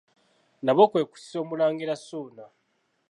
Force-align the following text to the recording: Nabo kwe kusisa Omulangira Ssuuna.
Nabo 0.65 0.83
kwe 0.91 1.01
kusisa 1.09 1.37
Omulangira 1.43 1.95
Ssuuna. 2.01 2.45